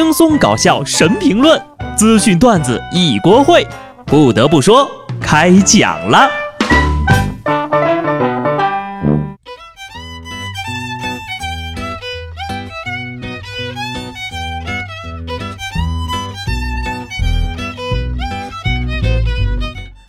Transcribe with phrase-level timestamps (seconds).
[0.00, 1.60] 轻松搞笑神评论，
[1.96, 3.66] 资讯段子一锅烩。
[4.06, 4.88] 不得不说，
[5.20, 6.30] 开讲了。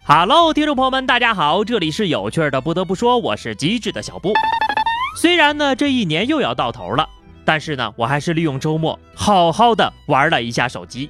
[0.06, 2.62] Hello，听众朋友们，大家好，这里是有趣的。
[2.62, 4.34] 不得不说，我是机智的小布。
[5.20, 7.10] 虽然呢，这一年又要到头了，
[7.50, 11.10] 但是呢，我还是利用周末好好的玩了一下手机。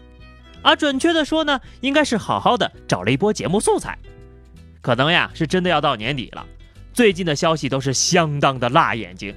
[0.62, 4.00] 啊，准确的说呢，应该是好好的找了一波节目素材。
[4.80, 6.46] 可能呀，是真的要到年底了，
[6.94, 9.36] 最近的消息都是相当的辣眼睛。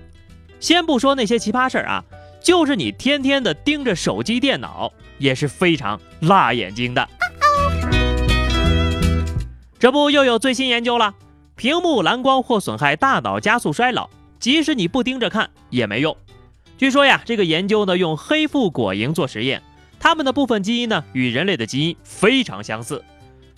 [0.61, 2.05] 先不说那些奇葩事儿啊，
[2.41, 7.09] 就是你天天的盯着手机、电脑，也是非常辣眼睛的。
[9.81, 11.15] 这不又有最新研究了？
[11.57, 14.09] 屏幕蓝光或损害大脑，加速衰老。
[14.39, 16.17] 即使你不盯着看也没用。
[16.83, 19.63] 据说呀，这个研究呢用黑腹果蝇做实验，
[20.01, 23.05] 它们的部分基因呢与人类的基因非常相似。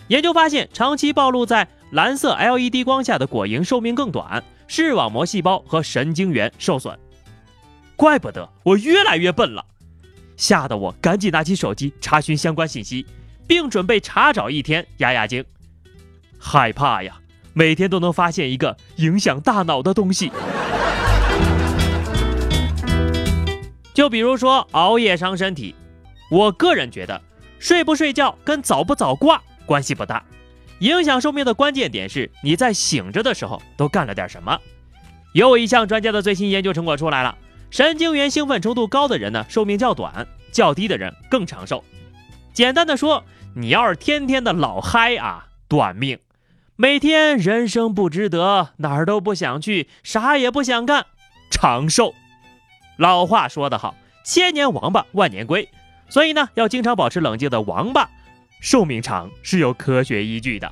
[0.08, 6.98] 研究发现，长期暴露在蓝色 LED 光下的果蝇寿命更短，视网膜细胞和神经元受损。
[7.96, 9.64] 怪不得我越来越笨了，
[10.36, 13.06] 吓得我赶紧拿起手机查询相关信息，
[13.46, 15.42] 并准备查找一天压压惊。
[16.38, 17.16] 害怕呀，
[17.54, 20.30] 每天都能发现一个影响大脑的东西。
[23.94, 25.74] 就比如说熬夜伤身体，
[26.30, 27.22] 我个人觉得
[27.60, 30.22] 睡不睡觉跟早不早挂关系不大，
[30.80, 34.58] 影响寿命的关键点是你在醒着的时候都干了点什么。
[35.32, 37.38] 又一项专家的最新研究成果出来了，
[37.70, 41.84] 神经元兴奋程度高的人呢寿命较短，较低的人更长寿。
[42.52, 46.18] 简单的说，你要是天天的老嗨啊，短命。
[46.76, 51.06] 每天人生不值得，哪儿都不想去，啥也不想干，
[51.48, 52.14] 长寿。
[52.96, 55.68] 老话说得好，千年王八万年龟，
[56.08, 58.08] 所以呢，要经常保持冷静的王八，
[58.60, 60.70] 寿命长是有科学依据的。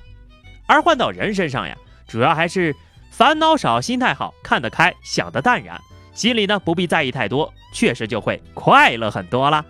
[0.67, 1.77] 而换到人身上呀，
[2.07, 2.75] 主要还是
[3.11, 5.81] 烦恼少，心态好，看得开，想得淡然，
[6.15, 9.65] 心里呢不必在意太多，确实就会快乐很多啦。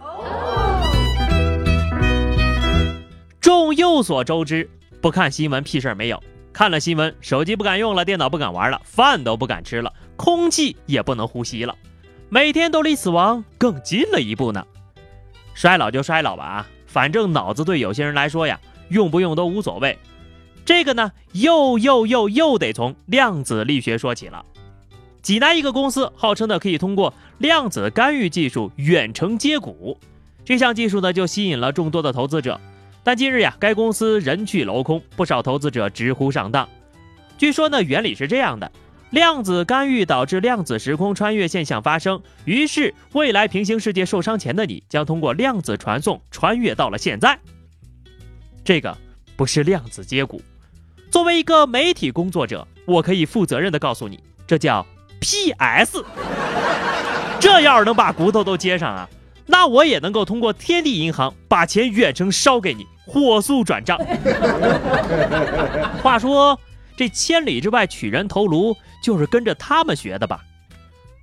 [3.41, 4.69] 众有所周知。
[5.00, 6.22] 不看新闻屁事儿没有，
[6.53, 11.75] 看了新闻，手机不敢用了，电脑不敢玩了，饭都不敢吃了，空气也不能呼吸了，
[12.34, 14.66] 每天都离死亡更近了一步呢。
[15.53, 19.98] 衰老就衰老吧啊，反正脑子对有些人来说呀，用不用都无所谓。
[20.65, 24.42] 这个呢，又又又又得从量子力学说起了。
[25.21, 29.98] 济南一个公司号称呢可以通过量子干预技术远程接骨，
[30.42, 32.59] 这项技术呢就吸引了众多的投资者。
[33.04, 36.66] 但近日呀，该公司人去楼空，不少投资者直呼上当。
[37.37, 38.72] 据说呢，原理是这样的：
[39.12, 47.39] 量子干预导致量子时空穿越现象发生，于是未来平行世界受伤前的你将通过量子传送穿越到了现在。
[48.65, 48.97] 这个
[49.37, 50.41] 不是量子接骨。
[51.11, 54.87] 作为一个媒体工作者，我可以负责任的告诉你，这叫
[55.21, 56.03] PS。
[57.39, 59.06] 这要是能把骨头都接上啊！
[59.45, 63.99] 那我也能够通过天地银行把钱远程烧给你，火速转账。
[66.03, 66.59] 话说，
[66.97, 70.44] 这千里之外取人头颅，就是跟着他们学的吧？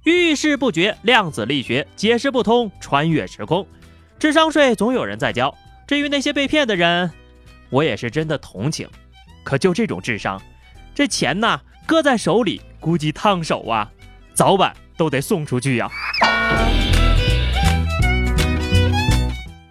[0.03, 3.67] 遇事不决，量子力学解释不通，穿越时空，
[4.17, 5.53] 智商税总有人在交。
[5.85, 7.11] 至于那些被骗的人，
[7.69, 8.87] 我也是真的同情。
[9.43, 10.41] 可就这种智商，
[10.95, 13.91] 这钱呐，搁在手里估计烫手啊，
[14.33, 15.89] 早晚都得送出去呀。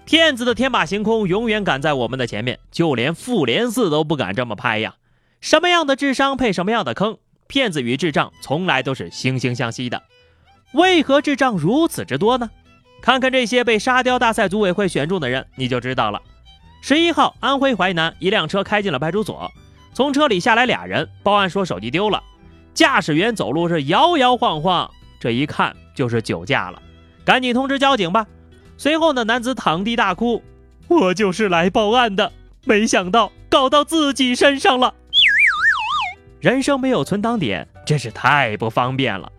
[0.05, 4.95] 骗子的天马行空永远赶在我们的前面，就连复联四都不敢这么拍呀！
[5.41, 7.19] 什么样的智商配什么样的坑？
[7.47, 10.03] 骗子与智障从来都是惺惺相惜的。
[10.73, 12.51] 为何智障如此之多呢？
[13.01, 16.21] 看看这些被沙雕大赛组委会选中的人，你就知道了。
[16.83, 19.51] 十一号，安徽淮南一辆车开进了派出所，
[19.95, 22.23] 从车里下来俩人，报案说手机丢了，
[22.75, 26.83] 驾驶员走路是摇摇晃晃，这一看就是酒驾了，
[27.25, 28.27] 赶紧通知交警吧。
[28.77, 30.43] 随后呢，男子躺地大哭
[30.89, 32.33] ：“我就是来报案的，
[32.65, 34.95] 没想到搞到自己身上了。
[36.41, 39.33] 人生没有存档点，真是太不方便了。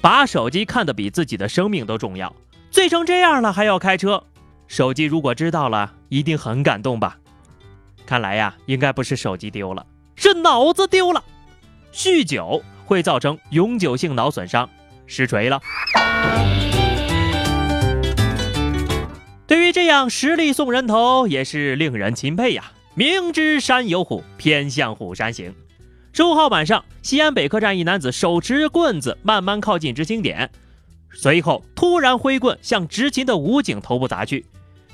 [0.00, 2.34] 把手机看得比自己的生命都重要，
[2.70, 4.22] 醉成这样了还要开车，
[4.68, 7.18] 手机如果知道了，一定很感动吧？
[8.06, 9.84] 看来呀，应该不是手机丢了，
[10.14, 11.24] 是脑子丢了。
[11.92, 14.70] 酗酒会造成永久性脑损伤，
[15.06, 15.60] 实锤了。”
[19.48, 22.70] 对于这样实力送人头，也是令人钦佩呀！
[22.94, 25.52] 明知山有虎，偏向虎山行。
[26.12, 30.50] 十五号晚上，西安北客站一男子手持棍子慢慢靠近执勤点，
[31.12, 34.44] 随后突然挥棍向执勤的武警头部砸去。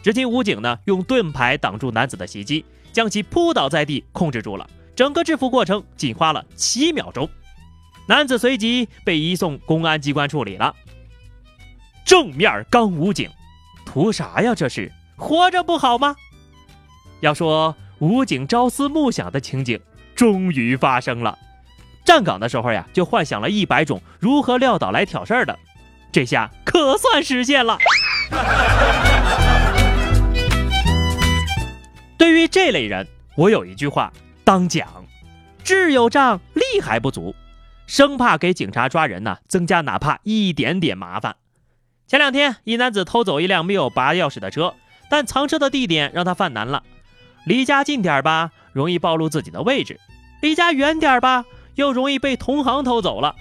[0.02, 4.68] 执勤武警呢，用盾牌挡住男子的袭击，将其扑倒在地，控制住了。
[4.94, 7.28] 整个制服过程仅花了七秒钟，
[8.06, 10.74] 男子随即被移送公安机关处理了。
[12.04, 13.30] 正面刚武警，
[13.86, 14.54] 图啥呀？
[14.54, 16.14] 这是活着不好吗？
[17.20, 19.80] 要说武警朝思暮想的情景，
[20.16, 21.38] 终于发生了。
[22.04, 25.56] 站岗的时候呀，就幻想了一百种如何撂倒来挑事儿的，
[26.10, 27.78] 这下可算实现了。
[32.16, 34.88] 对于这类人，我有一句话当讲：
[35.62, 37.34] 智有障，力还不足，
[37.86, 41.36] 生怕给警察抓人呢增加哪怕一点点麻烦。
[42.06, 44.74] 前两天，一男子偷走一辆没有拔钥匙的车，
[45.10, 46.82] 但藏车的地点让他犯难了。
[47.44, 49.94] 离家近点吧，容易暴露自己的位置；
[50.43, 51.46] 离家远点吧，
[51.76, 53.34] 又容易被同行偷走了。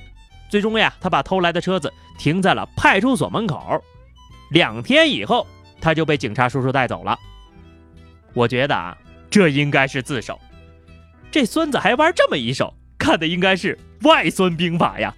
[0.50, 3.84] 最终呀，他把偷来的车子停在了派出所门口。
[4.50, 5.46] 两天以后，
[5.82, 7.20] 他就被警察叔叔带走了。
[8.34, 8.98] 我觉得啊，
[9.30, 10.40] 这应该是自首。
[11.30, 15.14] 这孙子还玩这么一手，看的应该是外孙兵法呀！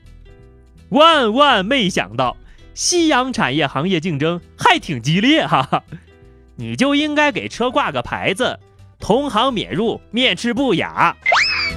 [0.89, 2.35] 万万没想到。
[2.73, 5.83] 夕阳产业行业竞争还挺激烈哈，
[6.55, 8.59] 你就应该给车挂个牌子，
[9.07, 11.15] 同行免入，面斥不雅。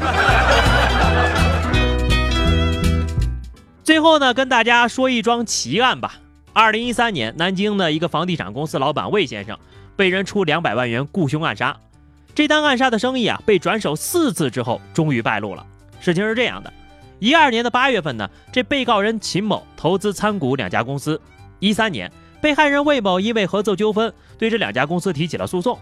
[3.85, 6.15] 最后呢，跟大家说一桩奇案吧。
[6.53, 9.57] 二零一三年，南京的一个房地产公司老板魏先生
[9.95, 11.77] 被人出两百万元雇凶暗杀，
[12.35, 15.65] 这单暗杀的生意啊，被转手四次之后，终于败露了。
[16.01, 16.73] 事情是这样的。
[17.21, 21.21] 一二年的八月份呢，这被告人秦某投资参股两家公司。
[21.61, 22.11] 一三年，
[22.41, 25.79] 被害人魏某因为合作纠纷，对这两家公司提起了诉讼。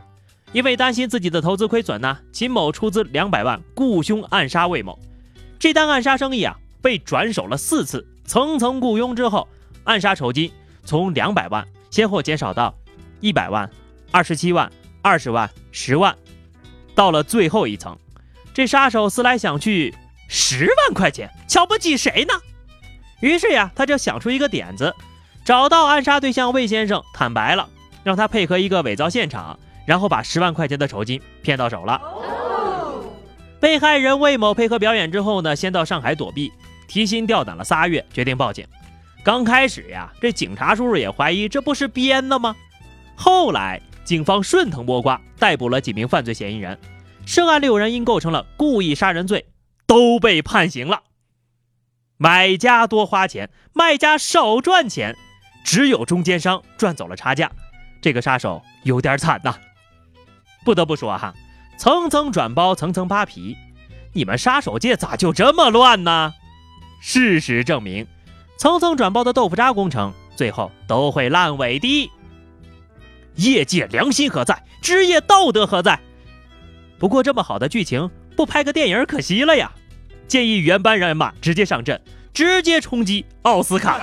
[0.53, 4.99] 因为担心自己的投资亏损呢，秦某出资两百万雇凶暗杀魏某。
[5.59, 9.47] 这单暗杀生意啊，被转手了四次，层层雇佣之后，
[9.85, 10.51] 暗杀酬金
[10.85, 12.75] 从两百万先后减少到
[13.21, 13.69] 一百万、
[14.11, 14.71] 二十七万、
[15.03, 16.17] 二十万、十万，
[16.95, 17.99] 到了最后一层，
[18.55, 19.95] 这杀手思来想去。
[20.31, 22.35] 十万块钱，瞧不起谁呢？
[23.21, 24.95] 于是呀，他就想出一个点子，
[25.43, 27.67] 找到暗杀对象魏先生，坦白了，
[28.05, 29.59] 让他配合一个伪造现场，
[29.89, 31.99] 然后把十万块钱的酬金骗到手了。
[33.59, 36.53] 被害人魏某配合表演之后呢，先到上海躲避，
[36.87, 38.67] 提心吊胆了仨月，决定报警。
[39.25, 42.55] 刚开始呀，这警察叔叔也怀疑这不是编的吗？
[43.17, 46.79] 后来警方顺藤摸瓜，逮捕了几名犯罪嫌疑人，
[47.25, 49.47] 涉案六人因构成了故意杀人罪。
[49.89, 51.01] 都被判刑了。
[52.19, 55.17] 买家多花钱，卖家少赚钱，
[55.65, 57.51] 只有中间商赚走了差价。
[58.03, 59.57] 这个杀手有点惨呐。
[60.69, 61.33] 不得不说哈，
[61.79, 63.57] 层层转包，层层扒皮，
[64.13, 66.35] 你们杀手界咋就这么乱呢？
[67.01, 68.07] 事实证明，
[68.59, 72.11] 层层转包的豆腐渣工程，最后都会烂尾的。
[73.37, 74.63] 业界良心何在？
[74.83, 75.99] 职业道德何在？
[76.99, 78.11] 不过这么好的剧情。
[78.37, 79.73] 不拍个电影可惜了呀！
[80.29, 81.99] 建议原班人马直接上阵，
[82.35, 83.99] 直接冲击奥斯卡。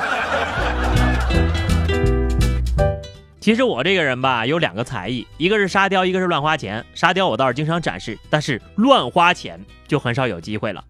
[3.45, 6.83] 其实我这个人吧，有两个才艺，一个是沙雕，一个是乱花钱。
[6.95, 10.83] 沙雕我倒是经常展示，但是乱花钱就很少有机会了。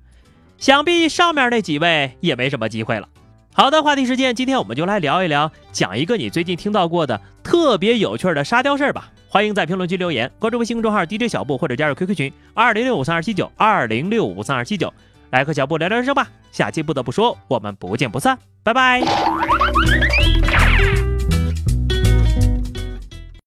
[0.57, 3.09] 想必上面那几位也没什么机会了。
[3.53, 9.11] 好的，话题时间，今天我们就来聊一聊，讲一个你最近听到过的特别有趣的沙雕事儿吧。
[9.27, 14.93] 欢迎在评论区留言，关注微信公众号 DJ 小布或者加入 QQ 群二零六五三二七九二零六五三二七九，
[15.29, 16.25] 来和小布聊聊人生吧。
[16.53, 19.01] 下期不得不说，我们不见不散，拜拜。